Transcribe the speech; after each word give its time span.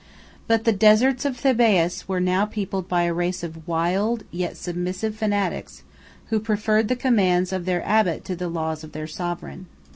138 0.47 0.47
But 0.47 0.63
the 0.65 0.75
deserts 0.91 1.25
of 1.25 1.37
Thebais 1.37 2.07
were 2.07 2.19
now 2.19 2.45
peopled 2.47 2.89
by 2.89 3.03
a 3.03 3.13
race 3.13 3.43
of 3.43 3.67
wild, 3.67 4.23
yet 4.31 4.57
submissive 4.57 5.13
fanatics, 5.15 5.83
who 6.31 6.39
preferred 6.39 6.87
the 6.87 6.95
commands 6.95 7.53
of 7.53 7.65
their 7.65 7.85
abbot 7.87 8.25
to 8.25 8.35
the 8.35 8.47
laws 8.49 8.83
of 8.83 8.93
their 8.93 9.05
sovereign. 9.05 9.67